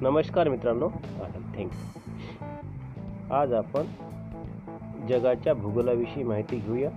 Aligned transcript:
नमस्कार 0.00 0.48
मित्रांनो. 0.48 0.88
थँक्यू 1.56 2.08
आज 3.34 3.52
आपण 3.52 3.82
जगाच्या 5.06 5.54
भूगोलाविषयी 5.54 6.22
माहिती 6.22 6.56
घेऊया. 6.56 6.90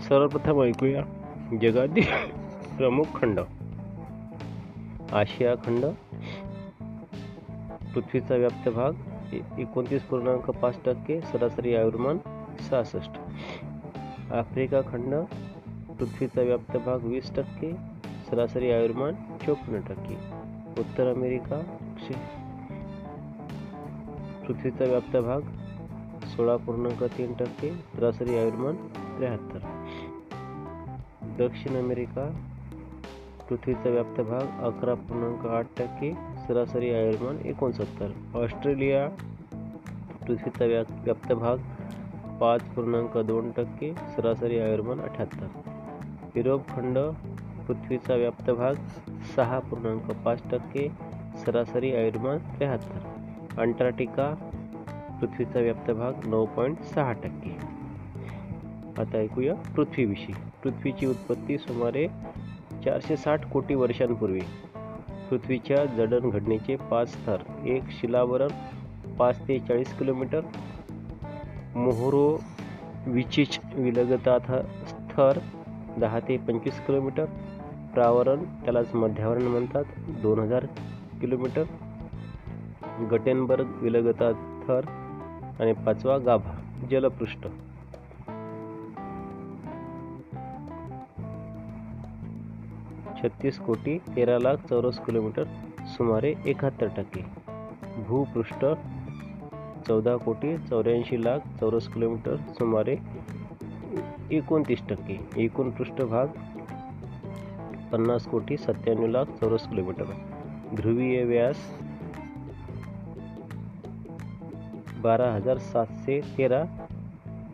सर्वप्रथम 0.00 0.62
ऐकूया 0.62 1.02
जगातील 1.62 2.02
प्रमुख 2.78 3.04
खंड. 3.14 3.40
आशिया 5.12 5.54
खंड. 5.54 5.84
पृथ्वीचा 7.94 8.34
व्याप्त 8.34 8.68
भाग 8.68 8.92
एकोणतीस 9.58 10.02
पूर्णांक 10.02 10.50
पाच 10.50 10.78
टक्के 10.84 11.20
सरासरी 11.20 11.74
आयुर्मान 11.74 12.18
सहासष्ट. 12.70 13.12
आफ्रिका 14.32 14.80
खंड. 14.80 15.14
पृथ्वीचा 15.98 16.42
व्याप्त 16.42 16.76
भाग 16.76 16.98
वीस 17.02 17.34
टक्के 17.36 17.76
सरासरी 18.30 18.70
आयुर्मान 18.70 19.14
चोपन्न 19.14 19.80
टक्के. 19.80 20.43
उत्तर 20.78 21.12
अमेरिका 21.14 21.60
क्षे 21.96 22.14
पृथ्वीचा 24.46 24.84
व्याप्त 24.84 25.16
भाग 25.16 25.40
सोळा 26.26 26.56
पूर्णांक 26.56 27.02
तीन 27.04 27.32
टक्के 27.34 27.70
सरासरी 27.70 28.36
आयुर्मान 28.38 28.76
त्र्याहत्तर। 28.96 29.58
दक्षिण 31.38 31.76
अमेरिका 31.76 32.28
पृथ्वीचा 33.48 33.88
व्याप्त 33.88 34.20
भाग, 34.20 34.46
अकरा 34.64 34.94
पूर्णांक 34.94 35.46
आठ 35.46 35.66
टक्के, 35.76 36.12
सरासरी 36.48 36.90
आयुर्मान 36.94 37.38
एकोणसत्तर। 37.44 38.12
ऑस्ट्रेलिया 38.34 39.08
पृथ्वीचा 40.26 40.64
व्या 40.64 40.82
व्याप्त 41.02 41.32
भाग, 41.32 41.58
पाच 42.40 42.62
पूर्णांक 42.62 43.18
दोन 43.18 43.50
टक्के, 43.50 43.94
सरासरी 44.16 44.58
आयुर्मान 44.58 45.00
अठ्याहत्तर। 45.00 45.46
युरोप 46.36 46.68
खंड 46.68 46.98
पृथ्वीचा 47.68 48.14
व्याप्त 48.14 48.50
भाग 48.50 48.74
सहा 49.36 49.58
पूर्णांक 49.58 50.10
पाच 50.24 50.42
टक्के 50.50 50.88
सरासरी 51.34 51.94
आयुर्मान 51.94 52.38
त्र्याहत्तर. 52.38 52.98
अंटार्क्टिका 53.60 54.34
पृथ्वीचा 55.20 55.60
व्याप्त 55.60 55.90
भाग 55.90 56.12
नऊ 56.26 56.46
पॉईंट 56.46 56.80
सहा 56.80 57.12
टक्के. 57.12 57.56
आता 59.02 59.18
ऐकूया 59.18 59.54
पृथ्वीविषयी. 59.54 60.34
पृथ्वीची 60.62 61.06
उत्पत्ती 61.06 61.58
सुमारे 61.58 62.08
चारशे 62.84 63.16
साठ 63.16 63.50
कोटी 63.50 63.74
वर्षांपूर्वी. 63.74 64.40
पृथ्वीच्या 65.30 65.84
जडण 65.84 66.30
घडणीचे 66.30 66.76
पाच 66.76 67.08
स्तर 67.08 67.36
एक 67.64 67.82
शिलावरण 67.90 68.48
पाच 69.18 69.48
ते 69.48 69.58
चाळीस 69.58 69.98
किलोमीटर. 69.98 70.40
मोहरो 71.74 72.40
विचिच 73.06 73.60
विलगता 73.74 74.38
स्तर 74.86 75.38
दहा 75.98 76.20
ते 76.20 76.36
पंचवीस 76.36 76.86
किलोमीटर. 76.86 77.24
प्रावरण 77.94 78.44
त्यालाच 78.44 78.94
मध्यावरण 78.94 79.42
म्हणतात. 79.42 79.84
दोन 80.22 80.38
हजार 80.38 80.66
किलोमीटर. 81.20 81.64
गटेनबर्ग 83.10 83.66
विलगता 83.80 84.32
थर 84.66 84.80
आणि 85.60 85.72
पाचवा 85.72 86.18
गाभा 86.18 86.52
जलपृष्ठ. 86.90 87.46
छत्तीस 93.22 93.58
कोटी 93.58 93.98
तेरा 94.16 94.38
लाख 94.38 94.56
चौरस 94.56 94.98
किलोमीटर 94.98 95.44
सुमारे 95.86 96.34
एकाहत्तर 96.46 96.86
टक्के. 96.96 97.24
भूपृष्ठ 98.08 98.64
चौदा 99.88 100.16
कोटी 100.16 100.56
चौऱ्याऐंशी 100.58 101.24
लाख 101.24 101.38
चौरस 101.60 101.88
किलोमीटर 101.88 102.36
सुमारे 102.36 102.96
एकोणतीस 104.30 104.78
टक्के. 104.88 105.26
एकूण 105.36 105.70
पृष्ठभाग 105.70 106.26
पन्नास 107.94 108.26
कोटी 108.26 108.56
सत्त्याण्णव 108.56 109.06
लाख 109.06 109.24
चौरस 109.24 109.68
किलोमीटर. 109.68 110.04
ध्रुवीय 110.74 111.24
व्यास 111.24 111.56
बारा 115.02 115.34
हजार 115.34 115.58
सातशे 115.58 116.20
तेरा 116.38 116.64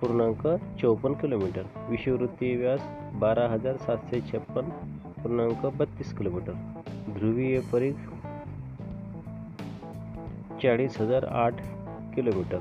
पूर्णांक 0.01 0.47
चौपन्न 0.81 1.15
किलोमीटर. 1.15 1.63
विषुववृत्तीय 1.89 2.57
व्यास 2.57 2.81
बारा 3.15 3.49
हजार 3.49 3.77
सातशे 3.77 4.21
छप्पन 4.21 4.63
पूर्णांक 5.23 5.67
बत्तीस 5.67 6.17
किलोमीटर. 6.19 6.53
ध्रुवीय 7.09 7.61
परीघ 7.61 7.95
चाळीस 10.63 11.01
हजार 11.01 11.25
आठ 11.25 11.55
किलोमीटर. 12.15 12.59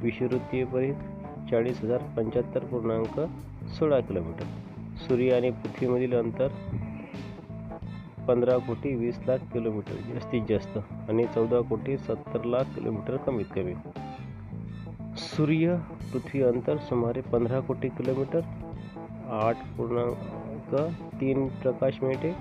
विषुववृत्तीय 0.00 0.64
परीघ 0.64 0.94
चाळीस 1.50 1.84
हजार 1.84 1.98
पंच्याहत्तर 2.16 2.64
पूर्णांक 2.64 3.20
सोळा 3.68 4.00
किलोमीटर. 4.00 4.44
सूर्य 4.96 5.30
आणि 5.30 5.50
पृथ्वीमधील 5.50 6.14
अंतर 6.14 6.48
पंधरा 8.28 8.58
कोटी 8.58 8.94
वीस 8.94 9.18
लाख 9.28 9.38
किलोमीटर 9.52 9.94
जास्तीत 10.12 10.42
जास्त 10.48 10.78
आणि 11.08 11.24
चौदा 11.24 11.60
कोटी 11.60 11.96
सत्तर 11.96 12.44
लाख 12.44 12.64
किलोमीटर 12.74 13.16
कमीत 13.16 13.44
कमी. 13.56 13.74
सूर्य 15.16 15.76
पृथ्वी 16.12 16.42
अंतर 16.42 16.76
सुमारे 16.76 17.20
पंधरा 17.20 17.60
कोटी 17.60 17.88
किलोमीटर. 17.88 18.40
आठ 19.30 19.56
पूर्णांक 19.76 20.92
तीन 21.20 21.48
प्रकाश 21.48 22.02
मिनिटे. 22.02 22.32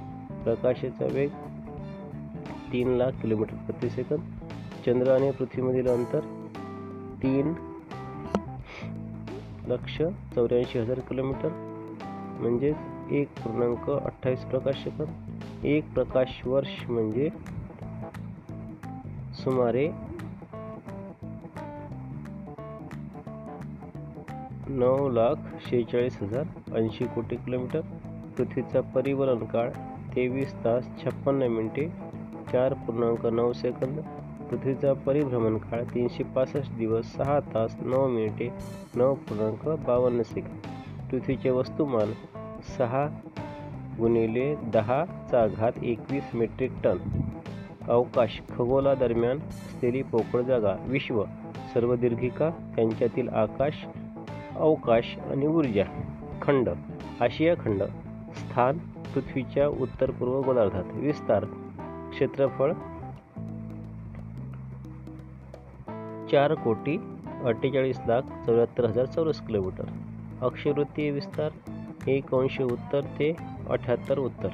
प्रकाशाचा 0.43 1.05
वेग 1.05 1.29
तीन 2.73 2.89
लाख 2.89 3.11
किलोमीटर 3.21 3.55
प्रति 3.55 3.89
सेकंद. 3.89 4.19
चंद्र 4.85 5.11
आणि 5.11 5.31
पृथ्वीमधील 5.31 5.87
अंतर 5.87 6.19
तीन 7.23 7.53
लक्ष 9.67 10.01
चौऱ्याऐंशी 10.35 10.79
हजार 10.79 10.99
किलोमीटर. 10.99 11.49
म्हणजेच 12.39 12.77
एक 13.11 13.27
पूर्णांक 13.27 13.89
अठ्ठावीस 13.89 14.39
प्रकाश 14.39 14.83
सेकंद. 14.83 15.42
एक 15.65 15.93
प्रकाश 15.93 16.41
वर्ष 16.45 16.89
म्हणजे 16.89 17.29
सुमारे 19.33 19.87
नऊ 24.67 25.09
लाख 25.09 25.35
शेहेचाळीस 25.69 26.17
हजार 26.21 26.77
ऐंशी 26.77 27.05
कोटी 27.05 27.35
किलोमीटर. 27.35 27.81
पृथ्वीचा 28.37 28.81
परिवहन 28.81 29.45
काळ 29.45 29.69
तेवीस 30.15 30.53
तास 30.63 30.85
छप्पन्न 31.03 31.43
मिनिटे 31.43 31.87
चार 32.51 32.73
पूर्णांक 32.73 33.25
नऊ 33.25 33.53
सेकंद. 33.53 33.99
पृथ्वीचा 34.49 34.93
परिभ्रमण 34.93 35.57
काळ 35.57 35.83
तीनशे 35.83 36.23
पासष्ट 36.23 36.75
दिवस 36.77 37.05
सहा 37.05 37.39
तास 37.39 37.75
नऊ 37.81 38.07
मिनिटे 38.07 38.49
नऊ 38.95 39.15
पूर्णांक 39.15 39.67
बावन्न 39.85 40.21
सेकंद. 40.21 40.59
पृथ्वीचे 41.11 41.49
वस्तुमान 41.49 42.11
सहा 42.77 43.07
गुणिले 43.97 44.55
दहाचा 44.55 45.45
घात 45.47 45.83
एकवीस 45.83 46.29
मेट्रिक 46.33 46.71
टन. 46.83 46.97
अवकाश 47.87 48.39
खगोलादरम्यान 48.49 49.39
असलेली 49.39 50.01
पोकळ 50.01 50.41
जागा 50.41 50.75
विश्व 50.87 51.23
सर्व 51.73 51.95
दीर्घिका 51.95 52.49
त्यांच्यातील 52.75 53.29
आकाश 53.29 53.85
अवकाश 54.55 55.17
आणि 55.31 55.47
ऊर्जा 55.47 55.83
खंड 56.41 56.69
आशिया 57.21 57.55
खंड 57.55 57.83
स्थान 58.35 58.77
पृथ्वीच्या 59.13 59.67
उत्तर 59.67 60.11
पूर्व 60.11 60.41
गोलार्धात 60.41 60.93
विस्तार 60.93 61.45
क्षेत्रफळ 62.11 62.73
चार 66.31 66.53
कोटी 66.53 66.97
अठ्ठेचाळीस 67.43 67.99
लाख 68.07 68.21
चौऱ्याहत्तर 68.45 68.85
हजार 68.85 69.05
चौरस 69.05 69.39
किलोमीटर. 69.39 69.85
अक्षवृत्तीय 70.41 71.11
विस्तार 71.11 71.49
एक 72.09 72.33
अंश 72.33 72.61
उत्तर 72.61 73.01
ते 73.01 73.35
अठ्याहत्तर 73.69 74.17
उत्तर. 74.17 74.49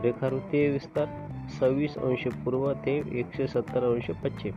रेखावृत्तीय 0.00 0.68
विस्तार 0.68 1.06
सव्वीस 1.60 1.98
अंश 1.98 2.28
पूर्व 2.28 2.72
ते 2.72 3.02
एकशे 3.12 3.46
सत्तर 3.46 3.84
अंश 3.84 4.10
पश्चिम. 4.10 4.52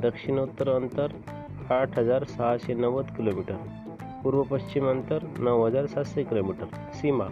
दक्षिणोत्तर 0.00 0.68
अंतर 0.68 1.12
आठ 1.72 1.98
हजार 1.98 2.24
सहाशे 2.24 2.74
नव्वद 2.74 3.04
किलोमीटर. 3.04 3.54
पूर्व 4.24 4.42
पश्चिम 4.42 4.90
अंतर 4.90 5.22
नऊ 5.38 5.66
हजार 5.66 5.86
सातशे 5.86 6.24
किलोमीटर. 6.24 6.64
सीमा. 6.92 7.28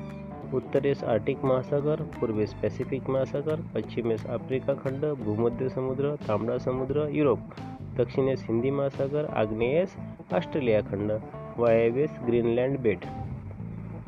उत्तरेस 0.54 1.04
आर्टिक 1.04 1.44
महासागर 1.44 2.02
पूर्वेस 2.02 2.54
पॅसिफिक 2.54 3.10
महासागर 3.10 3.60
पश्चिमेस 3.74 4.26
आफ्रिका 4.26 4.74
खंड 4.74 5.04
भूमध्य 5.04 5.68
समुद्र 5.68 6.14
तांबडा 6.28 6.58
समुद्र 6.58 7.08
युरोप. 7.10 7.38
दक्षिणेस 7.96 8.46
हिंदी 8.48 8.70
महासागर 8.70 9.24
आग्नेयेस 9.24 9.96
ऑस्ट्रेलिया 10.32 10.80
खंड. 10.80 11.12
वायव्येस 11.58 12.10
ग्रीनलँड 12.26 12.78
बेट. 12.78 12.98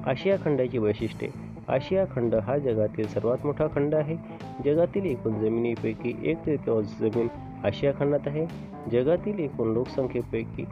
आशिया 0.07 0.37
खंडाची 0.45 0.79
वैशिष्ट्ये. 0.79 1.29
आशिया 1.69 2.05
खंड 2.05 2.35
हा 2.35 2.59
जगातील 2.59 3.07
सर्वात 3.07 3.39
मोठा 3.45 3.67
खंड 3.67 3.95
आहे. 3.95 4.17
जगातील 4.65 5.05
एकूण 5.05 5.33
जमिनीपैकी 5.33 6.19
एक 6.23 6.37
तृतीयांश 6.47 6.97
जमीन 7.01 7.29
आशिया 7.65 7.93
खंडात 7.99 8.21
आहे. 8.27 8.47
जगातील 8.93 9.39
एकूण 9.39 9.73
लोकसंख्येपैकी 9.73 10.65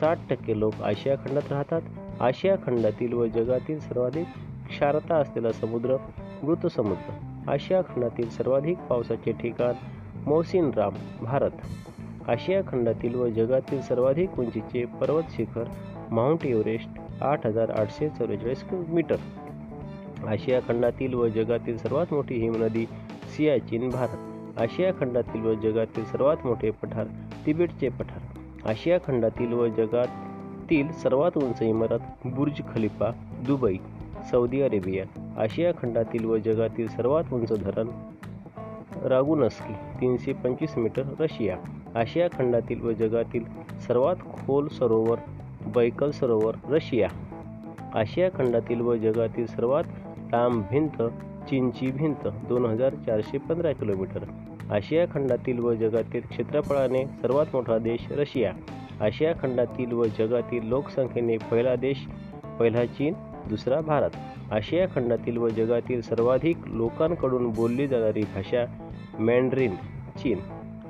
साठ 0.00 0.18
टक्के 0.30 0.58
लोक 0.58 0.74
आशिया 0.82 1.16
खंडात 1.16 1.52
राहतात. 1.52 1.82
आशिया 2.20 2.56
खंडातील 2.56 3.12
व 3.12 3.26
जगातील 3.26 3.78
सर्वाधिक 3.78 4.26
क्षारता 4.68 5.16
असलेला 5.16 5.52
समुद्र 5.52 5.96
मृत 6.42 6.66
समुद्र. 6.66 7.12
आशिया 7.50 7.82
खंडातील 7.82 8.28
सर्वाधिक 8.28 8.78
पावसाचे 8.78 9.32
ठिकाण 9.32 9.72
मोसिन 10.26 10.70
राम 10.76 10.92
भारत. 11.20 11.50
आशिया 12.28 12.62
खंडातील 12.68 13.14
व 13.14 13.28
जगातील 13.28 13.80
सर्वाधिक 13.80 14.38
उंचीचे 14.38 14.84
पर्वत 14.84 15.22
शिखर 15.30 15.64
माउंट 16.10 16.46
एव्हरेस्ट 16.46 16.88
आठ 17.22 17.46
हजार 17.46 17.70
आठशे 17.70 18.08
चव्वेचाळीस 18.08 18.64
मीटर 18.72 19.16
आशिया 20.28 20.60
खंडातील 20.60 21.14
व 21.14 21.28
जगातील 21.28 21.76
सर्वात 21.76 22.12
मोठी 22.12 22.34
हिमनदी 22.34 22.86
सियाचीन 23.36 23.90
भारत. 23.90 24.60
आशिया 24.60 24.92
खंडातील 24.92 25.44
व 25.46 25.54
जगातील 25.54 26.04
सर्वात 26.04 26.36
मोठे 26.44 26.70
पठार 26.70 27.06
तिबेटचे 27.46 27.88
पठार. 27.88 28.68
आशिया 28.68 28.98
खंडातील 28.98 29.52
व 29.52 29.66
जगातील 29.66 30.92
सर्वात 30.92 31.36
उंच 31.36 31.62
इमारत 31.62 31.98
Burj 32.24 32.60
Khalifa 32.74 33.10
Dubai 33.46 33.76
Saudi 34.30 34.60
Arabia. 34.62 35.04
आशिया 35.42 35.72
खंडातील 35.72 36.24
व 36.24 36.36
जगातील 36.36 36.88
सर्वात 36.88 37.32
उंच 37.32 37.52
धरण 37.64 37.88
रागुनस्की 39.02 39.74
तीनशे 40.00 40.32
पंचवीस 40.32 40.78
मीटर 40.78 41.02
रशिया. 41.20 41.56
आशिया 41.94 42.28
खंडातील 42.28 42.82
व 42.82 42.92
जगातील 42.92 43.44
सर्वात 43.86 44.16
खोल 44.16 44.68
सरोवर 44.68 45.18
बैकल 45.74 46.10
सरोवर 46.10 46.54
रशिया. 46.70 47.08
आशिया 47.94 48.28
खंडातील 48.28 48.80
व 48.80 48.96
जगातील 48.96 49.46
सर्वात 49.46 49.84
लांब 50.32 50.62
भिंत 50.70 51.02
चीनची 51.48 51.90
भिंत 51.90 52.28
दोन 52.48 52.66
हजार 52.66 52.94
चारशे 52.94 53.38
पंधरा 53.38 53.72
किलोमीटर. 53.72 54.24
आशिया 54.72 55.06
खंडातील 55.06 55.58
व 55.58 55.74
जगातील 55.74 56.20
क्षेत्रफळाने 56.20 57.04
सर्वात 57.04 57.46
मोठा 57.52 57.78
देश 57.78 58.12
रशिया. 58.12 58.52
आशिया 59.00 59.32
खंडातील 59.42 59.92
व 59.92 60.04
जगातील 60.18 60.68
लोकसंख्येने 60.68 61.36
पहिला 61.36 61.76
देश 61.76 62.06
पहिला 62.60 62.84
चीन 62.86 63.14
दुसरा 63.48 63.80
भारत. 63.80 64.10
आशिया 64.52 64.86
खंडातील 64.94 65.36
व 65.36 65.48
जगातील 65.48 66.00
सर्वाधिक 66.00 66.56
लोकांकडून 66.66 67.50
बोलली 67.50 67.88
जाणारी 67.88 68.22
भाषा 68.22 68.64
मँड्रिन 69.18 69.74
चीन. 70.16 70.38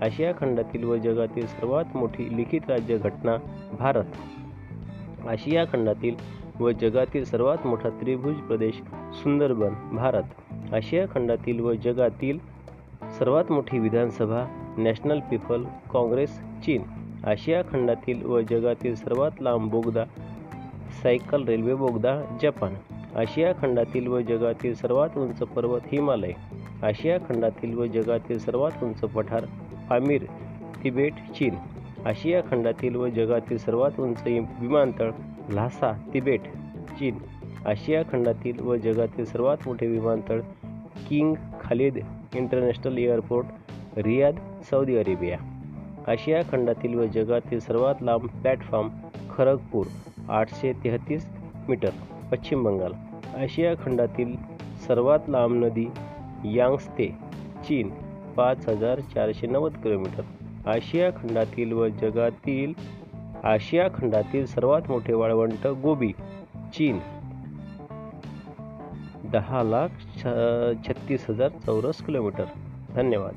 आशिया 0.03 0.33
खंडातील 0.33 0.85
व 0.85 0.97
जगातील 0.97 1.47
सर्वात 1.47 1.85
मोठी 1.95 2.37
लिखित 2.37 2.61
राज्य 2.69 2.99
घटना 2.99 3.37
भारत. 3.79 4.05
आशिया 5.29 5.65
खंडातील 5.65 6.15
व 6.61 6.71
जगातील 6.71 7.25
सर्वात 7.25 7.67
मोठा 7.67 7.89
त्रिभुज 7.89 8.35
प्रदेश 8.35 8.75
सुंदरबन 9.13 9.97
भारत. 9.97 10.23
आशिया 10.75 11.07
खंडातील 11.15 11.61
व 11.61 11.75
जगातील 11.75 12.39
सर्वात 13.19 13.53
मोठी 13.53 13.79
विधानसभा 13.79 14.45
नॅशनल 14.79 15.21
पीपल 15.21 15.65
काँग्रेस 15.93 16.39
चीन. 16.39 16.83
आशिया 17.25 17.63
खंडातील 17.63 18.27
व 18.27 18.41
जगातील 18.41 18.95
सर्वात 18.95 19.31
लांब 19.41 19.71
बोगदा 19.71 20.05
सायकल 21.03 21.45
रेल्वे 21.45 21.75
बोगदा 21.75 22.39
जपान. 22.43 22.75
आशिया 23.17 23.53
खंडातील 23.53 24.07
व 24.07 24.21
जगातील 24.21 24.75
सर्वात 24.75 25.19
उंच 25.19 25.39
पर्वत 25.39 25.81
हिमालय. 25.93 26.33
आशिया 26.83 27.19
खंडातील 27.19 27.79
व 27.79 27.87
जगातील 27.87 28.39
सर्वात 28.39 28.85
उंच 28.85 29.01
पठार 29.01 29.45
पामीर 29.91 30.25
तिबेट 30.85 31.13
चीन. 31.13 31.55
आशिया 32.05 32.41
खंडातील 32.51 32.97
व 32.97 33.09
जगातील 33.09 33.59
सर्वात 33.59 34.01
उंच 34.01 34.23
विमानतळ 34.61 35.11
ल्हासा 35.51 35.93
तिबेट 36.15 36.41
चीन. 36.99 37.19
आशिया 37.67 38.03
खंडातील 38.03 38.61
व 38.61 38.77
जगातील 38.77 39.25
सर्वात 39.25 39.57
मोठे 39.67 39.87
विमानतळ 39.87 40.41
King 41.09 41.35
Khalid 41.61 41.99
international 42.35 42.99
airport 42.99 43.47
Riyadh 43.99 44.35
Saudi 44.71 44.97
Arabia. 44.97 45.39
आशिया 46.07 46.43
खंडातील 46.43 46.95
व 46.95 47.07
जगातील 47.07 47.59
सर्वात 47.59 47.95
लांब 48.01 48.27
प्लॅटफॉर्म 48.27 48.89
खरगपूर 49.31 49.87
आठशे 50.29 50.73
तेहतीस 50.85 51.31
मीटर 51.69 51.91
पश्चिम 52.33 52.65
बंगाल. 52.65 52.93
आशिया 53.37 53.75
खंडातील 53.75 54.37
सर्वात 54.87 55.19
लांब 55.29 55.65
नदी 55.65 55.87
यांगस्ते 56.45 57.09
चीन 57.65 57.91
पाच 58.37 58.69
हजार 58.69 59.01
चारशे 59.01 59.47
नव्वद 59.47 59.73
किलोमीटर. 59.73 60.23
आशिया 60.67 61.11
खंडातील 61.11 61.73
व 61.73 61.89
जगातील 61.89 62.73
आशिया 63.45 63.89
खंडातील 63.89 64.47
सर्वात 64.47 64.83
मोठे 64.89 65.15
वाळवंट 65.15 65.67
गोबी 65.67 66.13
चीन. 66.75 66.99
दहा 69.33 69.63
लाख 69.63 69.89
छत्तीस 70.89 71.27
हजार 71.31 71.49
चौरस 71.49 72.03
किलोमीटर. 72.03 72.45
धन्यवाद. 72.95 73.35